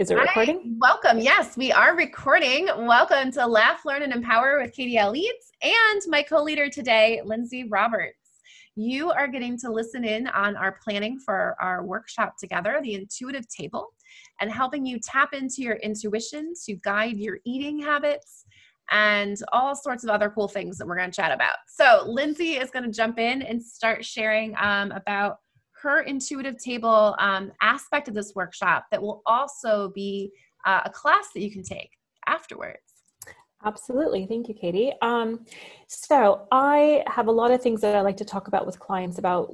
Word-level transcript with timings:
Is 0.00 0.10
it 0.10 0.14
recording? 0.14 0.60
Hi, 0.64 0.70
welcome. 0.78 1.18
Yes, 1.18 1.58
we 1.58 1.70
are 1.72 1.94
recording. 1.94 2.68
Welcome 2.74 3.30
to 3.32 3.46
Laugh, 3.46 3.84
Learn, 3.84 4.00
and 4.00 4.14
Empower 4.14 4.58
with 4.58 4.74
KDL 4.74 5.12
Leads 5.12 5.52
and 5.60 6.00
my 6.06 6.22
co 6.22 6.42
leader 6.42 6.70
today, 6.70 7.20
Lindsay 7.22 7.64
Roberts. 7.68 8.16
You 8.76 9.10
are 9.10 9.28
getting 9.28 9.58
to 9.58 9.70
listen 9.70 10.02
in 10.06 10.26
on 10.28 10.56
our 10.56 10.78
planning 10.82 11.18
for 11.18 11.54
our 11.60 11.84
workshop 11.84 12.36
together, 12.40 12.80
the 12.82 12.94
intuitive 12.94 13.46
table, 13.54 13.88
and 14.40 14.50
helping 14.50 14.86
you 14.86 14.98
tap 15.00 15.34
into 15.34 15.60
your 15.60 15.76
intuition 15.76 16.54
to 16.64 16.76
guide 16.76 17.18
your 17.18 17.36
eating 17.44 17.78
habits 17.78 18.46
and 18.90 19.36
all 19.52 19.76
sorts 19.76 20.02
of 20.02 20.08
other 20.08 20.30
cool 20.30 20.48
things 20.48 20.78
that 20.78 20.86
we're 20.86 20.96
going 20.96 21.10
to 21.10 21.14
chat 21.14 21.30
about. 21.30 21.56
So, 21.68 22.04
Lindsay 22.06 22.52
is 22.52 22.70
going 22.70 22.86
to 22.86 22.90
jump 22.90 23.18
in 23.18 23.42
and 23.42 23.62
start 23.62 24.02
sharing 24.06 24.54
um, 24.58 24.92
about 24.92 25.40
her 25.82 26.00
intuitive 26.02 26.62
table 26.62 27.16
um, 27.18 27.52
aspect 27.60 28.08
of 28.08 28.14
this 28.14 28.32
workshop 28.34 28.86
that 28.90 29.00
will 29.00 29.22
also 29.26 29.90
be 29.94 30.30
uh, 30.66 30.82
a 30.84 30.90
class 30.90 31.28
that 31.34 31.40
you 31.40 31.50
can 31.50 31.62
take 31.62 31.90
afterwards. 32.26 32.78
Absolutely. 33.64 34.26
Thank 34.26 34.48
you, 34.48 34.54
Katie. 34.54 34.92
Um, 35.02 35.44
so, 35.86 36.46
I 36.50 37.04
have 37.06 37.26
a 37.26 37.32
lot 37.32 37.50
of 37.50 37.62
things 37.62 37.80
that 37.82 37.94
I 37.94 38.00
like 38.00 38.16
to 38.18 38.24
talk 38.24 38.48
about 38.48 38.64
with 38.64 38.80
clients 38.80 39.18
about 39.18 39.52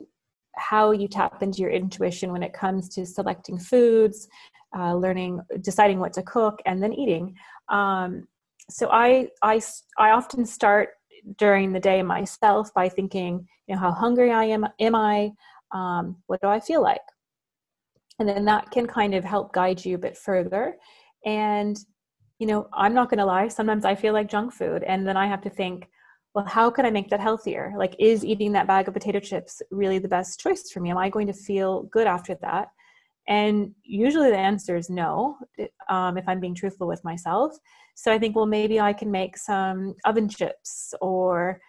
how 0.54 0.92
you 0.92 1.08
tap 1.08 1.42
into 1.42 1.60
your 1.60 1.70
intuition 1.70 2.32
when 2.32 2.42
it 2.42 2.52
comes 2.52 2.88
to 2.90 3.04
selecting 3.04 3.58
foods, 3.58 4.28
uh, 4.76 4.94
learning, 4.94 5.40
deciding 5.60 5.98
what 5.98 6.12
to 6.14 6.22
cook, 6.22 6.60
and 6.66 6.80
then 6.82 6.92
eating. 6.92 7.34
Um, 7.68 8.28
so, 8.70 8.88
I, 8.92 9.28
I, 9.42 9.60
I 9.98 10.10
often 10.10 10.46
start 10.46 10.90
during 11.38 11.72
the 11.72 11.80
day 11.80 12.00
myself 12.02 12.72
by 12.74 12.88
thinking, 12.88 13.46
you 13.66 13.74
know, 13.74 13.80
how 13.80 13.90
hungry 13.90 14.30
I 14.30 14.44
am. 14.44 14.66
Am 14.78 14.94
I? 14.94 15.32
Um, 15.72 16.16
what 16.26 16.40
do 16.40 16.48
i 16.48 16.60
feel 16.60 16.82
like? 16.82 17.00
And 18.18 18.28
then 18.28 18.44
that 18.46 18.70
can 18.70 18.86
kind 18.86 19.14
of 19.14 19.24
help 19.24 19.52
guide 19.52 19.84
you 19.84 19.96
a 19.96 19.98
bit 19.98 20.16
further. 20.16 20.76
And 21.24 21.76
you 22.38 22.46
know 22.46 22.68
i'm 22.74 22.94
not 22.94 23.08
going 23.08 23.18
to 23.18 23.24
lie 23.24 23.48
sometimes 23.48 23.84
i 23.84 23.94
feel 23.94 24.12
like 24.12 24.28
junk 24.28 24.52
food 24.52 24.82
and 24.82 25.06
then 25.06 25.16
i 25.16 25.26
have 25.26 25.40
to 25.40 25.50
think 25.50 25.88
well 26.34 26.44
how 26.44 26.70
can 26.70 26.84
i 26.84 26.90
make 26.90 27.08
that 27.08 27.20
healthier? 27.20 27.72
Like 27.78 27.96
is 27.98 28.24
eating 28.24 28.52
that 28.52 28.66
bag 28.66 28.88
of 28.88 28.94
potato 28.94 29.20
chips 29.20 29.62
really 29.70 29.98
the 29.98 30.08
best 30.08 30.38
choice 30.38 30.70
for 30.70 30.80
me? 30.80 30.90
Am 30.90 30.98
i 30.98 31.08
going 31.08 31.26
to 31.28 31.32
feel 31.32 31.84
good 31.84 32.06
after 32.06 32.36
that? 32.42 32.68
And 33.26 33.72
usually 33.82 34.30
the 34.30 34.36
answer 34.38 34.76
is 34.76 34.90
no 34.90 35.38
um, 35.88 36.18
if 36.18 36.28
i'm 36.28 36.40
being 36.40 36.54
truthful 36.54 36.86
with 36.86 37.02
myself. 37.04 37.56
So 37.94 38.12
i 38.12 38.18
think 38.18 38.36
well 38.36 38.46
maybe 38.46 38.78
i 38.78 38.92
can 38.92 39.10
make 39.10 39.38
some 39.38 39.94
oven 40.04 40.28
chips 40.28 40.92
or 41.00 41.60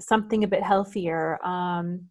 something 0.00 0.42
a 0.42 0.48
bit 0.48 0.62
healthier 0.62 1.38
um, 1.44 2.08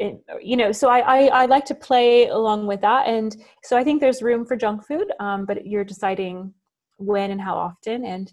you 0.00 0.56
know 0.56 0.72
so 0.72 0.88
I, 0.88 0.98
I, 0.98 1.26
I 1.42 1.46
like 1.46 1.64
to 1.66 1.74
play 1.74 2.26
along 2.28 2.66
with 2.66 2.80
that. 2.80 3.06
And 3.06 3.36
so 3.62 3.76
i 3.76 3.84
think 3.84 4.00
there's 4.00 4.22
room 4.22 4.44
for 4.44 4.56
junk 4.56 4.86
food 4.86 5.06
um, 5.20 5.46
but 5.46 5.66
you're 5.66 5.84
deciding 5.84 6.52
when 6.98 7.30
and 7.30 7.40
how 7.40 7.56
often. 7.56 8.04
And 8.04 8.32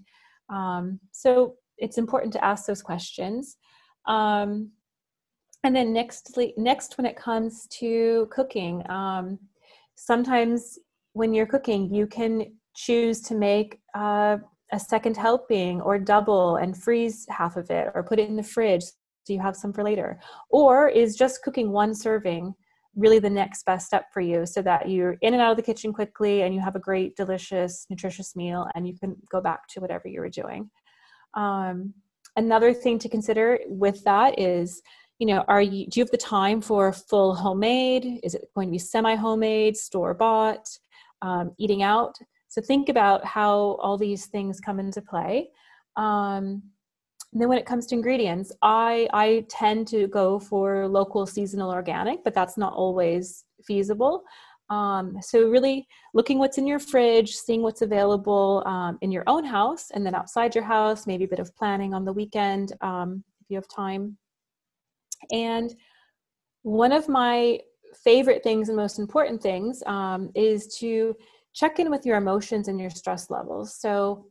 um, 0.49 0.99
so 1.11 1.55
it's 1.77 1.97
important 1.97 2.33
to 2.33 2.43
ask 2.43 2.65
those 2.65 2.81
questions. 2.81 3.57
Um, 4.07 4.71
and 5.63 5.75
then 5.75 5.93
next 5.93 6.37
next 6.57 6.97
when 6.97 7.05
it 7.05 7.15
comes 7.15 7.67
to 7.67 8.27
cooking 8.31 8.83
um, 8.89 9.37
sometimes 9.95 10.79
when 11.13 11.33
you're 11.33 11.45
cooking 11.45 11.93
you 11.93 12.07
can 12.07 12.53
choose 12.75 13.21
to 13.21 13.35
make 13.35 13.79
uh, 13.95 14.37
a 14.71 14.79
second 14.79 15.17
helping 15.17 15.79
or 15.81 15.99
double 15.99 16.55
and 16.55 16.75
freeze 16.75 17.27
half 17.29 17.57
of 17.57 17.69
it 17.69 17.89
or 17.93 18.01
put 18.01 18.17
it 18.17 18.27
in 18.27 18.35
the 18.35 18.43
fridge 18.43 18.85
so 19.23 19.33
you 19.33 19.39
have 19.39 19.55
some 19.55 19.73
for 19.73 19.83
later. 19.83 20.19
Or 20.49 20.89
is 20.89 21.15
just 21.15 21.43
cooking 21.43 21.71
one 21.71 21.93
serving 21.93 22.55
really 22.95 23.19
the 23.19 23.29
next 23.29 23.65
best 23.65 23.87
step 23.87 24.05
for 24.13 24.19
you 24.21 24.45
so 24.45 24.61
that 24.61 24.89
you're 24.89 25.13
in 25.21 25.33
and 25.33 25.41
out 25.41 25.51
of 25.51 25.57
the 25.57 25.63
kitchen 25.63 25.93
quickly 25.93 26.41
and 26.41 26.53
you 26.53 26.59
have 26.59 26.75
a 26.75 26.79
great 26.79 27.15
delicious 27.15 27.85
nutritious 27.89 28.35
meal 28.35 28.67
and 28.75 28.87
you 28.87 28.97
can 28.97 29.15
go 29.31 29.39
back 29.39 29.67
to 29.69 29.79
whatever 29.79 30.07
you 30.07 30.19
were 30.19 30.29
doing. 30.29 30.69
Um, 31.33 31.93
another 32.35 32.73
thing 32.73 32.99
to 32.99 33.09
consider 33.09 33.59
with 33.67 34.03
that 34.03 34.37
is 34.39 34.81
you 35.19 35.27
know 35.27 35.45
are 35.47 35.61
you 35.61 35.87
do 35.87 35.99
you 35.99 36.03
have 36.03 36.11
the 36.11 36.17
time 36.17 36.61
for 36.61 36.91
full 36.91 37.33
homemade? 37.33 38.19
Is 38.23 38.35
it 38.35 38.49
going 38.55 38.67
to 38.67 38.71
be 38.71 38.79
semi 38.79 39.15
homemade 39.15 39.77
store 39.77 40.13
bought 40.13 40.67
um, 41.21 41.51
eating 41.57 41.83
out? 41.83 42.17
So 42.49 42.61
think 42.61 42.89
about 42.89 43.23
how 43.23 43.77
all 43.81 43.97
these 43.97 44.25
things 44.25 44.59
come 44.59 44.79
into 44.79 45.01
play. 45.01 45.49
Um, 45.95 46.63
and 47.31 47.41
then 47.41 47.47
when 47.47 47.57
it 47.57 47.65
comes 47.65 47.85
to 47.87 47.95
ingredients, 47.95 48.51
I 48.61 49.07
I 49.13 49.45
tend 49.49 49.87
to 49.89 50.07
go 50.07 50.39
for 50.39 50.87
local 50.87 51.25
seasonal 51.25 51.71
organic, 51.71 52.23
but 52.23 52.33
that's 52.33 52.57
not 52.57 52.73
always 52.73 53.45
feasible. 53.65 54.23
Um, 54.69 55.17
so 55.21 55.49
really 55.49 55.87
looking 56.13 56.39
what's 56.39 56.57
in 56.57 56.65
your 56.65 56.79
fridge, 56.79 57.35
seeing 57.35 57.61
what's 57.61 57.81
available 57.81 58.63
um, 58.65 58.97
in 59.01 59.11
your 59.11 59.23
own 59.27 59.43
house, 59.43 59.91
and 59.91 60.05
then 60.05 60.15
outside 60.15 60.55
your 60.55 60.63
house, 60.63 61.05
maybe 61.05 61.25
a 61.25 61.27
bit 61.27 61.39
of 61.39 61.55
planning 61.55 61.93
on 61.93 62.05
the 62.05 62.13
weekend 62.13 62.73
um, 62.81 63.23
if 63.41 63.49
you 63.49 63.55
have 63.55 63.67
time. 63.67 64.17
And 65.31 65.73
one 66.63 66.91
of 66.91 67.09
my 67.09 67.59
favorite 68.03 68.43
things 68.43 68.69
and 68.69 68.77
most 68.77 68.99
important 68.99 69.41
things 69.41 69.83
um, 69.85 70.31
is 70.35 70.75
to 70.79 71.15
check 71.53 71.79
in 71.79 71.89
with 71.89 72.05
your 72.05 72.17
emotions 72.17 72.67
and 72.67 72.79
your 72.79 72.89
stress 72.89 73.29
levels. 73.29 73.75
So 73.75 74.25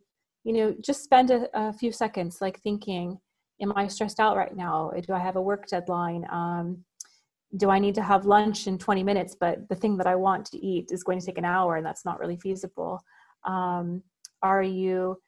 you 0.45 0.53
know 0.53 0.75
just 0.81 1.05
spend 1.05 1.31
a, 1.31 1.49
a, 1.55 1.73
few 1.73 1.93
seconds 1.93 2.41
like 2.41 2.61
thinking 2.61 3.19
am 3.61 3.73
i 3.77 3.87
stressed 3.87 4.21
out 4.21 4.37
right 4.37 4.57
now? 4.57 4.91
Do 5.07 5.13
i 5.13 5.19
have 5.19 5.37
a 5.37 5.43
work 5.43 5.67
deadline? 5.67 6.25
Um, 6.31 6.85
do 7.57 7.69
i 7.69 7.79
need 7.79 7.95
to 7.97 8.03
have 8.03 8.27
lunch 8.27 8.67
in 8.67 8.79
20 8.79 9.03
minutes 9.03 9.37
but 9.39 9.69
the 9.69 9.75
thing 9.75 9.97
that 9.97 10.07
i 10.07 10.15
want 10.15 10.47
to 10.47 10.57
eat 10.65 10.91
is 10.93 11.03
going 11.03 11.19
to 11.19 11.27
take 11.27 11.39
an 11.39 11.45
hour 11.45 11.77
and 11.77 11.87
that's 11.87 12.05
not 12.05 12.19
really 12.19 12.37
feasible? 12.37 13.01
Um, 13.45 14.03
are 14.43 14.63
you 14.63 15.19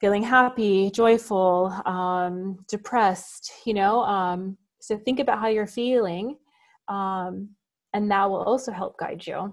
feeling 0.00 0.22
happy 0.22 0.90
joyful 0.90 1.72
um, 1.86 2.58
depressed 2.68 3.52
you 3.66 3.74
know 3.74 4.00
um, 4.02 4.56
so 4.80 4.96
think 4.98 5.20
about 5.20 5.38
how 5.38 5.48
you're 5.48 5.66
feeling 5.66 6.36
um, 6.88 7.48
and 7.94 8.10
that 8.10 8.28
will 8.28 8.42
also 8.42 8.72
help 8.72 8.98
guide 8.98 9.26
you 9.26 9.52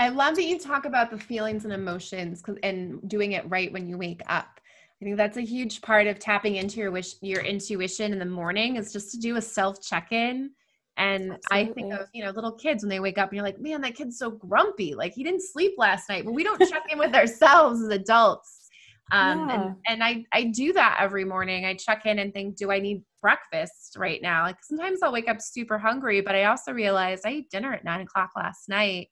I 0.00 0.08
love 0.08 0.34
that 0.36 0.44
you 0.46 0.58
talk 0.58 0.86
about 0.86 1.10
the 1.10 1.18
feelings 1.18 1.66
and 1.66 1.74
emotions 1.74 2.42
and 2.62 3.06
doing 3.06 3.32
it 3.32 3.44
right 3.50 3.70
when 3.70 3.86
you 3.86 3.98
wake 3.98 4.22
up. 4.28 4.58
I 5.00 5.04
think 5.04 5.18
that's 5.18 5.36
a 5.36 5.42
huge 5.42 5.82
part 5.82 6.06
of 6.06 6.18
tapping 6.18 6.56
into 6.56 6.80
your 6.80 6.90
wish, 6.90 7.16
your 7.20 7.42
intuition 7.42 8.14
in 8.14 8.18
the 8.18 8.24
morning 8.24 8.76
is 8.76 8.94
just 8.94 9.10
to 9.12 9.18
do 9.18 9.36
a 9.36 9.42
self 9.42 9.82
check-in. 9.82 10.52
And 10.96 11.32
Absolutely. 11.32 11.42
I 11.52 11.74
think 11.74 11.92
of, 11.92 12.08
you 12.14 12.24
know, 12.24 12.30
little 12.30 12.52
kids 12.52 12.82
when 12.82 12.88
they 12.88 12.98
wake 12.98 13.18
up 13.18 13.28
and 13.28 13.36
you're 13.36 13.44
like, 13.44 13.60
man, 13.60 13.82
that 13.82 13.94
kid's 13.94 14.18
so 14.18 14.30
grumpy. 14.30 14.94
Like 14.94 15.12
he 15.12 15.22
didn't 15.22 15.42
sleep 15.42 15.74
last 15.76 16.08
night, 16.08 16.24
but 16.24 16.32
we 16.32 16.44
don't 16.44 16.58
check 16.70 16.84
in 16.90 16.98
with 16.98 17.14
ourselves 17.14 17.82
as 17.82 17.88
adults. 17.88 18.68
Um, 19.12 19.50
yeah. 19.50 19.54
and, 19.54 19.76
and 19.86 20.04
I, 20.04 20.24
I 20.32 20.44
do 20.44 20.72
that 20.72 20.96
every 20.98 21.26
morning. 21.26 21.66
I 21.66 21.74
check 21.74 22.06
in 22.06 22.20
and 22.20 22.32
think, 22.32 22.56
do 22.56 22.70
I 22.70 22.78
need 22.78 23.02
breakfast 23.20 23.96
right 23.98 24.22
now? 24.22 24.44
Like 24.44 24.56
sometimes 24.62 25.00
I'll 25.02 25.12
wake 25.12 25.28
up 25.28 25.42
super 25.42 25.78
hungry, 25.78 26.22
but 26.22 26.34
I 26.34 26.44
also 26.44 26.72
realize 26.72 27.20
I 27.26 27.30
ate 27.30 27.50
dinner 27.50 27.74
at 27.74 27.84
nine 27.84 28.00
o'clock 28.00 28.30
last 28.34 28.66
night 28.70 29.08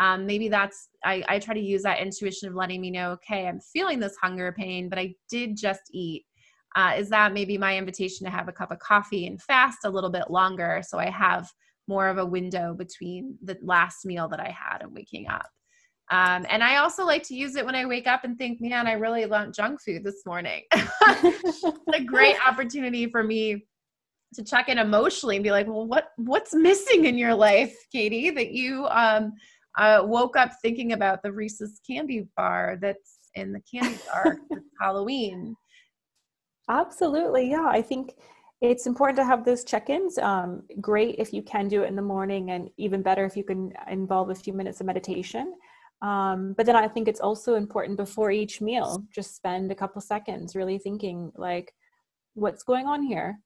um, 0.00 0.26
maybe 0.26 0.48
that's 0.48 0.88
I, 1.04 1.24
I 1.28 1.38
try 1.38 1.54
to 1.54 1.60
use 1.60 1.82
that 1.82 2.00
intuition 2.00 2.48
of 2.48 2.54
letting 2.54 2.80
me 2.80 2.90
know 2.90 3.10
okay 3.12 3.46
i'm 3.46 3.60
feeling 3.60 4.00
this 4.00 4.16
hunger 4.20 4.52
pain 4.52 4.88
but 4.88 4.98
i 4.98 5.14
did 5.30 5.56
just 5.56 5.82
eat 5.92 6.24
uh, 6.74 6.94
is 6.96 7.10
that 7.10 7.34
maybe 7.34 7.58
my 7.58 7.76
invitation 7.76 8.24
to 8.24 8.30
have 8.30 8.48
a 8.48 8.52
cup 8.52 8.72
of 8.72 8.78
coffee 8.78 9.26
and 9.26 9.42
fast 9.42 9.78
a 9.84 9.90
little 9.90 10.10
bit 10.10 10.30
longer 10.30 10.82
so 10.86 10.98
i 10.98 11.10
have 11.10 11.48
more 11.88 12.08
of 12.08 12.18
a 12.18 12.24
window 12.24 12.74
between 12.74 13.36
the 13.42 13.56
last 13.62 14.04
meal 14.04 14.28
that 14.28 14.40
i 14.40 14.48
had 14.48 14.82
and 14.82 14.92
waking 14.92 15.28
up 15.28 15.46
um, 16.10 16.44
and 16.50 16.62
I 16.62 16.76
also 16.76 17.06
like 17.06 17.22
to 17.28 17.34
use 17.34 17.56
it 17.56 17.64
when 17.64 17.74
I 17.74 17.86
wake 17.86 18.06
up 18.06 18.24
and 18.24 18.36
think, 18.36 18.60
man, 18.60 18.86
I 18.86 18.92
really 18.92 19.24
want 19.24 19.54
junk 19.54 19.80
food 19.80 20.04
this 20.04 20.26
morning. 20.26 20.62
it's 20.74 21.64
a 21.94 22.04
great 22.04 22.36
opportunity 22.46 23.06
for 23.06 23.22
me 23.22 23.64
to 24.34 24.44
check 24.44 24.68
in 24.68 24.76
emotionally 24.76 25.36
and 25.36 25.42
be 25.42 25.50
like, 25.50 25.66
well, 25.66 25.86
what 25.86 26.08
what's 26.16 26.54
missing 26.54 27.06
in 27.06 27.16
your 27.16 27.34
life, 27.34 27.74
Katie, 27.90 28.28
that 28.28 28.52
you 28.52 28.86
um, 28.88 29.32
I 29.76 30.00
woke 30.00 30.36
up 30.36 30.50
thinking 30.60 30.92
about 30.92 31.22
the 31.22 31.32
Reese's 31.32 31.80
candy 31.86 32.28
bar 32.36 32.78
that's 32.80 33.18
in 33.34 33.52
the 33.52 33.60
candy 33.60 33.98
bar 34.12 34.38
Halloween. 34.80 35.56
Absolutely. 36.68 37.50
Yeah. 37.50 37.66
I 37.66 37.82
think 37.82 38.14
it's 38.60 38.86
important 38.86 39.16
to 39.16 39.24
have 39.24 39.44
those 39.44 39.64
check-ins. 39.64 40.18
Um, 40.18 40.62
great 40.80 41.16
if 41.18 41.32
you 41.32 41.42
can 41.42 41.68
do 41.68 41.82
it 41.82 41.88
in 41.88 41.96
the 41.96 42.02
morning 42.02 42.50
and 42.52 42.70
even 42.76 43.02
better 43.02 43.24
if 43.24 43.36
you 43.36 43.44
can 43.44 43.72
involve 43.90 44.30
a 44.30 44.34
few 44.34 44.52
minutes 44.52 44.80
of 44.80 44.86
meditation. 44.86 45.54
Um, 46.02 46.54
but 46.56 46.66
then 46.66 46.76
I 46.76 46.88
think 46.88 47.08
it's 47.08 47.20
also 47.20 47.54
important 47.54 47.96
before 47.96 48.30
each 48.30 48.60
meal, 48.60 49.04
just 49.12 49.36
spend 49.36 49.70
a 49.70 49.74
couple 49.74 50.00
seconds 50.00 50.54
really 50.54 50.78
thinking 50.78 51.32
like, 51.36 51.72
what's 52.34 52.62
going 52.62 52.86
on 52.86 53.02
here? 53.02 53.38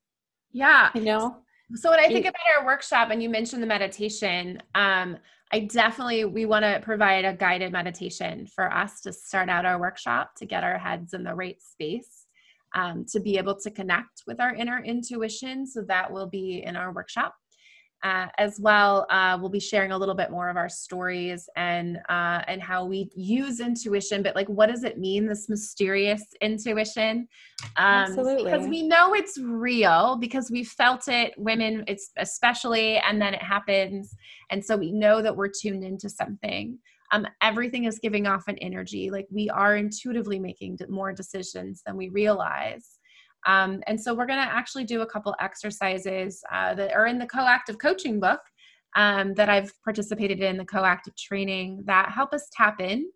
Yeah. 0.51 0.89
You 0.93 1.01
know? 1.01 1.37
So 1.75 1.89
when 1.89 1.99
I 1.99 2.07
think 2.07 2.25
about 2.25 2.41
our 2.57 2.65
workshop 2.65 3.09
and 3.11 3.21
you 3.21 3.29
mentioned 3.29 3.61
the 3.61 3.67
meditation, 3.67 4.61
um, 4.73 5.17
I 5.51 5.61
definitely 5.61 6.25
we 6.25 6.45
want 6.45 6.63
to 6.63 6.79
provide 6.81 7.25
a 7.25 7.33
guided 7.33 7.71
meditation 7.71 8.47
for 8.47 8.71
us 8.73 9.01
to 9.01 9.13
start 9.13 9.49
out 9.49 9.65
our 9.65 9.79
workshop 9.79 10.35
to 10.37 10.45
get 10.45 10.63
our 10.63 10.77
heads 10.77 11.13
in 11.13 11.23
the 11.23 11.33
right 11.33 11.61
space. 11.61 12.25
Um, 12.75 13.05
to 13.11 13.21
be 13.21 13.37
able 13.37 13.55
to 13.61 13.71
connect 13.71 14.23
with 14.27 14.41
our 14.41 14.53
inner 14.53 14.83
intuition. 14.83 15.65
So 15.65 15.83
that 15.83 16.11
will 16.11 16.27
be 16.27 16.63
in 16.65 16.75
our 16.75 16.91
workshop. 16.93 17.33
Uh, 18.03 18.27
as 18.37 18.59
well. 18.59 19.05
Uh, 19.09 19.37
we'll 19.39 19.49
be 19.49 19.59
sharing 19.59 19.91
a 19.91 19.97
little 19.97 20.15
bit 20.15 20.29
more 20.29 20.49
of 20.49 20.57
our 20.57 20.69
stories 20.69 21.49
and 21.55 21.97
uh, 22.09 22.41
and 22.47 22.61
how 22.61 22.85
we 22.85 23.09
use 23.15 23.59
intuition. 23.59 24.21
But 24.23 24.35
like, 24.35 24.47
what 24.47 24.67
does 24.67 24.83
it 24.83 24.97
mean? 24.97 25.27
This 25.27 25.49
mysterious 25.49 26.23
intuition, 26.41 27.27
um, 27.75 27.85
Absolutely. 27.85 28.51
because 28.51 28.67
we 28.67 28.83
know 28.83 29.13
it's 29.13 29.39
real 29.39 30.17
because 30.19 30.51
we 30.51 30.63
felt 30.63 31.07
it. 31.07 31.33
Women, 31.37 31.83
it's 31.87 32.11
especially, 32.17 32.97
and 32.97 33.21
then 33.21 33.33
it 33.33 33.41
happens, 33.41 34.15
and 34.51 34.63
so 34.63 34.77
we 34.77 34.91
know 34.91 35.21
that 35.21 35.35
we're 35.35 35.49
tuned 35.49 35.83
into 35.83 36.09
something. 36.09 36.77
Um, 37.11 37.25
everything 37.41 37.85
is 37.85 37.99
giving 37.99 38.27
off 38.27 38.47
an 38.47 38.57
energy. 38.57 39.09
Like 39.09 39.27
we 39.31 39.49
are 39.49 39.77
intuitively 39.77 40.39
making 40.39 40.79
more 40.89 41.13
decisions 41.13 41.81
than 41.85 41.95
we 41.95 42.09
realize. 42.09 42.96
Um, 43.45 43.81
and 43.87 43.99
so 43.99 44.13
we're 44.13 44.25
going 44.25 44.43
to 44.43 44.53
actually 44.53 44.83
do 44.83 45.01
a 45.01 45.05
couple 45.05 45.35
exercises 45.39 46.41
uh, 46.51 46.73
that 46.75 46.93
are 46.93 47.07
in 47.07 47.17
the 47.17 47.27
coactive 47.27 47.77
coaching 47.79 48.19
book 48.19 48.41
um, 48.95 49.33
that 49.35 49.49
I've 49.49 49.71
participated 49.83 50.41
in 50.41 50.57
the 50.57 50.65
coactive 50.65 51.15
training 51.15 51.83
that 51.85 52.11
help 52.11 52.33
us 52.33 52.49
tap 52.51 52.81
in 52.81 53.09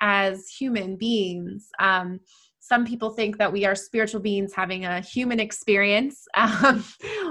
as 0.00 0.48
human 0.48 0.96
beings. 0.96 1.68
Um, 1.78 2.20
some 2.58 2.84
people 2.84 3.10
think 3.10 3.38
that 3.38 3.52
we 3.52 3.64
are 3.64 3.74
spiritual 3.74 4.20
beings 4.20 4.52
having 4.54 4.84
a 4.84 5.00
human 5.00 5.40
experience, 5.40 6.26
um, 6.36 6.84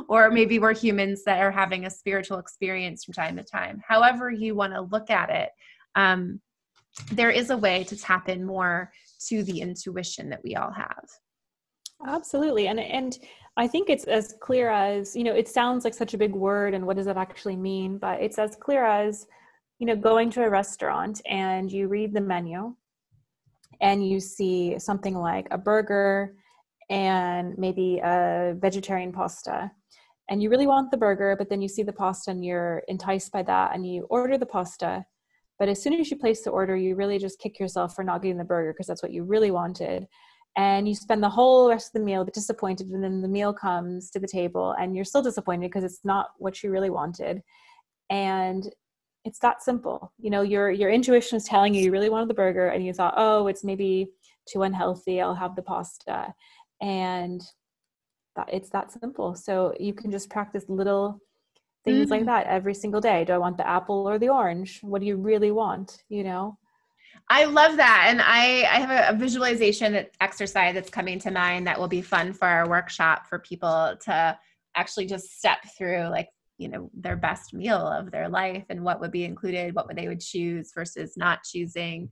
or 0.07 0.31
maybe 0.31 0.59
we're 0.59 0.73
humans 0.73 1.23
that 1.25 1.39
are 1.39 1.51
having 1.51 1.85
a 1.85 1.89
spiritual 1.89 2.39
experience 2.39 3.05
from 3.05 3.13
time 3.13 3.37
to 3.37 3.43
time. 3.43 3.81
However, 3.87 4.31
you 4.31 4.55
want 4.55 4.73
to 4.73 4.81
look 4.81 5.09
at 5.09 5.29
it, 5.29 5.49
um, 5.95 6.41
there 7.11 7.29
is 7.29 7.49
a 7.49 7.57
way 7.57 7.83
to 7.85 7.97
tap 7.97 8.29
in 8.29 8.45
more 8.45 8.91
to 9.27 9.43
the 9.43 9.61
intuition 9.61 10.29
that 10.29 10.41
we 10.43 10.55
all 10.55 10.71
have. 10.71 11.05
Absolutely. 12.05 12.67
And 12.67 12.79
and 12.79 13.17
I 13.57 13.67
think 13.67 13.89
it's 13.89 14.05
as 14.05 14.35
clear 14.39 14.69
as, 14.69 15.15
you 15.15 15.23
know, 15.23 15.33
it 15.33 15.47
sounds 15.49 15.83
like 15.83 15.93
such 15.93 16.13
a 16.13 16.17
big 16.17 16.33
word 16.33 16.73
and 16.73 16.85
what 16.85 16.95
does 16.95 17.05
that 17.07 17.17
actually 17.17 17.57
mean, 17.57 17.97
but 17.97 18.21
it's 18.21 18.39
as 18.39 18.55
clear 18.55 18.85
as, 18.85 19.27
you 19.79 19.85
know, 19.85 19.95
going 19.97 20.29
to 20.31 20.43
a 20.43 20.49
restaurant 20.49 21.21
and 21.25 21.69
you 21.71 21.87
read 21.89 22.13
the 22.13 22.21
menu 22.21 22.73
and 23.81 24.07
you 24.07 24.19
see 24.19 24.77
something 24.79 25.15
like 25.15 25.47
a 25.51 25.57
burger 25.57 26.35
and 26.89 27.57
maybe 27.57 27.99
a 28.03 28.55
vegetarian 28.59 29.11
pasta 29.11 29.71
and 30.29 30.41
you 30.41 30.49
really 30.49 30.67
want 30.67 30.91
the 30.91 30.97
burger 30.97 31.35
but 31.37 31.49
then 31.49 31.61
you 31.61 31.67
see 31.69 31.83
the 31.83 31.93
pasta 31.93 32.31
and 32.31 32.43
you're 32.43 32.81
enticed 32.87 33.31
by 33.31 33.43
that 33.43 33.75
and 33.75 33.85
you 33.85 34.03
order 34.09 34.37
the 34.37 34.45
pasta 34.45 35.05
but 35.59 35.69
as 35.69 35.81
soon 35.81 35.93
as 35.93 36.09
you 36.09 36.17
place 36.17 36.43
the 36.43 36.49
order 36.49 36.75
you 36.75 36.95
really 36.95 37.19
just 37.19 37.39
kick 37.39 37.59
yourself 37.59 37.95
for 37.95 38.03
not 38.03 38.21
getting 38.23 38.37
the 38.37 38.43
burger 38.43 38.73
because 38.73 38.87
that's 38.87 39.03
what 39.03 39.13
you 39.13 39.23
really 39.23 39.51
wanted 39.51 40.07
and 40.57 40.87
you 40.87 40.95
spend 40.95 41.23
the 41.23 41.29
whole 41.29 41.69
rest 41.69 41.87
of 41.87 41.93
the 41.99 42.05
meal 42.05 42.25
disappointed 42.25 42.89
and 42.89 43.03
then 43.03 43.21
the 43.21 43.27
meal 43.27 43.53
comes 43.53 44.09
to 44.11 44.19
the 44.19 44.27
table 44.27 44.75
and 44.79 44.95
you're 44.95 45.05
still 45.05 45.21
disappointed 45.21 45.69
because 45.69 45.83
it's 45.83 46.03
not 46.03 46.29
what 46.37 46.63
you 46.63 46.71
really 46.71 46.89
wanted. 46.89 47.41
And 48.09 48.69
it's 49.25 49.39
that 49.39 49.61
simple. 49.61 50.11
You 50.17 50.29
know 50.29 50.41
your 50.41 50.71
your 50.71 50.89
intuition 50.89 51.37
is 51.37 51.43
telling 51.43 51.73
you 51.73 51.83
you 51.83 51.91
really 51.91 52.09
wanted 52.09 52.29
the 52.29 52.33
burger 52.33 52.69
and 52.69 52.85
you 52.85 52.93
thought 52.93 53.13
oh 53.17 53.47
it's 53.47 53.63
maybe 53.63 54.09
too 54.51 54.63
unhealthy. 54.63 55.21
I'll 55.21 55.35
have 55.35 55.55
the 55.55 55.61
pasta. 55.61 56.33
And 56.81 57.41
that, 58.35 58.49
it's 58.51 58.69
that 58.69 58.91
simple. 58.91 59.35
So 59.35 59.73
you 59.79 59.93
can 59.93 60.11
just 60.11 60.29
practice 60.29 60.65
little 60.67 61.21
things 61.85 62.05
mm-hmm. 62.05 62.11
like 62.11 62.25
that 62.25 62.47
every 62.47 62.73
single 62.73 63.01
day. 63.01 63.23
Do 63.25 63.33
i 63.33 63.37
want 63.37 63.57
the 63.57 63.67
apple 63.67 64.09
or 64.09 64.17
the 64.17 64.29
orange? 64.29 64.79
What 64.81 65.01
do 65.01 65.07
you 65.07 65.17
really 65.17 65.51
want? 65.51 66.03
You 66.09 66.23
know 66.23 66.57
I 67.29 67.45
love 67.45 67.77
that. 67.77 68.07
And 68.09 68.21
I, 68.21 68.61
I 68.63 68.79
have 68.79 69.15
a, 69.15 69.17
visualization 69.17 70.05
exercise 70.21 70.73
that's 70.73 70.89
coming 70.89 71.19
to 71.19 71.31
mind 71.31 71.67
that 71.67 71.79
will 71.79 71.87
be 71.87 72.01
fun 72.01 72.33
for 72.33 72.47
our 72.47 72.69
workshop 72.69 73.27
for 73.27 73.39
people 73.39 73.95
to 74.05 74.37
actually 74.75 75.05
just 75.05 75.37
step 75.37 75.59
through 75.77 76.07
like, 76.09 76.29
you 76.57 76.67
know, 76.67 76.89
their 76.93 77.15
best 77.15 77.53
meal 77.53 77.87
of 77.87 78.11
their 78.11 78.29
life 78.29 78.65
and 78.69 78.83
what 78.83 78.99
would 78.99 79.11
be 79.11 79.25
included, 79.25 79.75
what 79.75 79.87
would 79.87 79.97
they 79.97 80.07
would 80.07 80.19
choose 80.19 80.71
versus 80.73 81.13
not 81.17 81.43
choosing. 81.43 82.09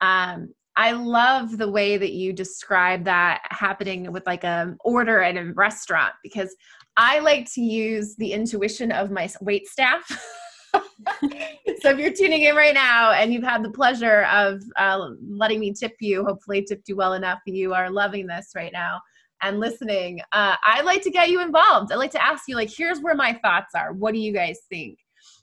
Um, 0.00 0.52
I 0.76 0.92
love 0.92 1.56
the 1.56 1.70
way 1.70 1.96
that 1.96 2.12
you 2.12 2.32
describe 2.32 3.04
that 3.04 3.42
happening 3.50 4.10
with 4.10 4.26
like 4.26 4.44
a 4.44 4.76
order 4.84 5.22
at 5.22 5.36
a 5.36 5.52
restaurant 5.54 6.14
because 6.22 6.54
I 6.96 7.20
like 7.20 7.52
to 7.54 7.60
use 7.60 8.16
the 8.16 8.32
intuition 8.32 8.90
of 8.90 9.10
my 9.10 9.28
wait 9.40 9.66
staff. 9.68 10.04
so 11.80 11.90
if 11.90 11.98
you're 11.98 12.12
tuning 12.12 12.42
in 12.42 12.56
right 12.56 12.74
now 12.74 13.12
and 13.12 13.32
you've 13.32 13.44
had 13.44 13.62
the 13.62 13.70
pleasure 13.70 14.24
of 14.24 14.62
uh, 14.76 15.08
letting 15.28 15.60
me 15.60 15.72
tip 15.72 15.94
you, 16.00 16.24
hopefully 16.24 16.62
tipped 16.62 16.88
you 16.88 16.96
well 16.96 17.14
enough 17.14 17.40
that 17.46 17.54
you 17.54 17.74
are 17.74 17.90
loving 17.90 18.26
this 18.26 18.50
right 18.54 18.72
now 18.72 19.00
and 19.42 19.60
listening, 19.60 20.20
uh, 20.32 20.56
I 20.64 20.80
like 20.82 21.02
to 21.02 21.10
get 21.10 21.28
you 21.28 21.42
involved. 21.42 21.92
I 21.92 21.96
like 21.96 22.12
to 22.12 22.24
ask 22.24 22.44
you, 22.48 22.56
like, 22.56 22.70
here's 22.74 23.00
where 23.00 23.14
my 23.14 23.38
thoughts 23.42 23.74
are. 23.74 23.92
What 23.92 24.14
do 24.14 24.20
you 24.20 24.32
guys 24.32 24.58
think? 24.70 24.98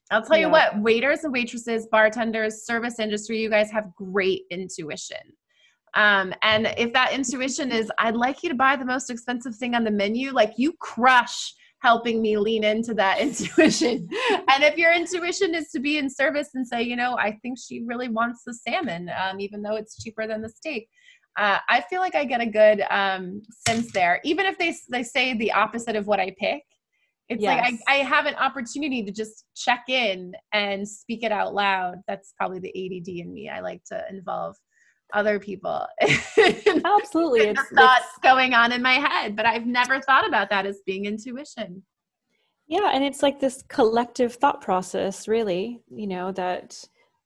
I'll 0.10 0.24
tell 0.24 0.38
yeah. 0.38 0.48
you 0.48 0.52
what, 0.52 0.82
waiters 0.82 1.24
and 1.24 1.32
waitresses, 1.32 1.88
bartenders, 1.92 2.66
service 2.66 3.00
industry, 3.00 3.40
you 3.40 3.50
guys 3.50 3.72
have 3.72 3.96
great 3.96 4.42
intuition. 4.50 5.18
Um, 5.94 6.34
and 6.42 6.74
if 6.78 6.94
that 6.94 7.14
intuition 7.14 7.72
is, 7.72 7.92
I'd 8.00 8.16
like 8.16 8.44
you 8.44 8.50
to 8.50 8.56
buy 8.56 8.76
the 8.76 8.86
most 8.86 9.10
expensive 9.10 9.56
thing 9.56 9.76
on 9.76 9.84
the 9.84 9.92
menu, 9.92 10.32
like 10.32 10.54
you 10.58 10.74
crush 10.80 11.54
helping 11.82 12.22
me 12.22 12.38
lean 12.38 12.64
into 12.64 12.94
that 12.94 13.20
intuition. 13.22 14.08
and 14.32 14.64
if 14.64 14.78
your 14.78 14.94
intuition 14.94 15.54
is 15.54 15.70
to 15.72 15.80
be 15.80 15.98
in 15.98 16.10
service 16.10 16.50
and 16.54 16.68
say, 16.68 16.82
you 16.82 16.96
know, 16.96 17.18
I 17.18 17.38
think 17.42 17.58
she 17.60 17.84
really 17.86 18.08
wants 18.08 18.44
the 18.46 18.54
salmon, 18.54 19.12
um, 19.22 19.40
even 19.40 19.62
though 19.62 19.76
it's 19.76 20.02
cheaper 20.02 20.28
than 20.28 20.42
the 20.42 20.50
steak. 20.50 20.88
Uh, 21.38 21.60
I 21.70 21.82
feel 21.90 22.02
like 22.02 22.16
I 22.16 22.26
get 22.26 22.42
a 22.42 22.46
good 22.46 22.84
um, 22.90 23.42
sense 23.68 23.92
there, 23.94 24.20
even 24.24 24.46
if 24.46 24.58
they 24.58 24.76
they 24.90 25.02
say 25.02 25.34
the 25.34 25.54
opposite 25.54 25.96
of 25.96 26.06
what 26.06 26.20
I 26.20 26.36
pick. 26.38 26.62
It's 27.30 27.42
yes. 27.42 27.64
like 27.64 27.80
I, 27.88 27.94
I 27.94 28.04
have 28.04 28.26
an 28.26 28.36
opportunity 28.36 29.02
to 29.06 29.12
just 29.12 29.46
check 29.56 29.84
in 29.88 30.34
and 30.52 30.86
speak 30.86 31.24
it 31.24 31.32
out 31.32 31.54
loud. 31.54 32.02
That's 32.06 32.34
probably 32.38 32.60
the 32.60 32.70
ADD 32.70 33.08
in 33.08 33.34
me. 33.34 33.48
I 33.48 33.62
like 33.62 33.82
to 33.86 34.04
involve 34.10 34.58
other 35.14 35.40
people. 35.40 35.86
Absolutely. 36.02 37.42
it's 37.42 37.70
thoughts 37.76 38.06
it's, 38.06 38.18
going 38.24 38.54
on 38.54 38.72
in 38.72 38.82
my 38.82 38.94
head, 38.94 39.36
but 39.36 39.46
I've 39.46 39.66
never 39.66 40.00
thought 40.02 40.28
about 40.28 40.50
that 40.50 40.66
as 40.66 40.82
being 40.86 41.06
intuition. 41.06 41.84
Yeah, 42.68 42.92
and 42.94 43.04
it's 43.04 43.22
like 43.22 43.40
this 43.40 43.64
collective 43.68 44.36
thought 44.36 44.62
process, 44.62 45.28
really, 45.28 45.82
you 45.90 46.08
know, 46.08 46.32
that 46.32 46.82